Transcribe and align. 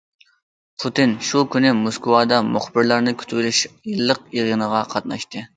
پۇتىن 0.83 1.13
شۇ 1.27 1.43
كۈنى 1.55 1.73
موسكۋادا 1.83 2.41
مۇخبىرلارنى 2.55 3.13
كۈتۈۋېلىش 3.23 3.63
يىللىق 3.93 4.25
يىغىنىغا 4.41 4.85
قاتناشتى. 4.97 5.49